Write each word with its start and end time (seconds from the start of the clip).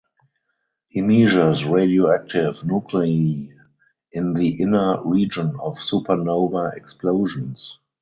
He 0.87 0.99
measures 1.01 1.63
radioactive 1.63 2.63
nuclei 2.65 3.49
in 4.13 4.33
the 4.33 4.59
inner 4.59 4.99
region 5.07 5.49
of 5.61 5.75
supernova 5.77 6.75
explosions. 6.75 7.77